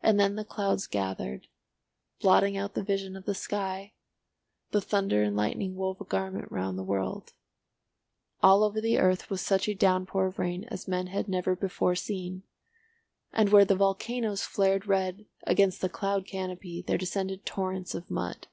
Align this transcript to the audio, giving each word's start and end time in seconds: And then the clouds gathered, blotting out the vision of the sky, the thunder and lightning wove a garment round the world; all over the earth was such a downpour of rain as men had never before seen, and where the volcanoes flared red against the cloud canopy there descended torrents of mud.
And 0.00 0.20
then 0.20 0.36
the 0.36 0.44
clouds 0.44 0.86
gathered, 0.86 1.48
blotting 2.20 2.56
out 2.56 2.74
the 2.74 2.84
vision 2.84 3.16
of 3.16 3.24
the 3.24 3.34
sky, 3.34 3.92
the 4.70 4.80
thunder 4.80 5.24
and 5.24 5.34
lightning 5.36 5.74
wove 5.74 6.00
a 6.00 6.04
garment 6.04 6.52
round 6.52 6.78
the 6.78 6.84
world; 6.84 7.32
all 8.44 8.62
over 8.62 8.80
the 8.80 8.96
earth 8.96 9.30
was 9.30 9.40
such 9.40 9.68
a 9.68 9.74
downpour 9.74 10.26
of 10.26 10.38
rain 10.38 10.66
as 10.70 10.86
men 10.86 11.08
had 11.08 11.26
never 11.26 11.56
before 11.56 11.96
seen, 11.96 12.44
and 13.32 13.48
where 13.48 13.64
the 13.64 13.74
volcanoes 13.74 14.44
flared 14.44 14.86
red 14.86 15.26
against 15.48 15.80
the 15.80 15.88
cloud 15.88 16.28
canopy 16.28 16.80
there 16.86 16.96
descended 16.96 17.44
torrents 17.44 17.92
of 17.96 18.08
mud. 18.08 18.46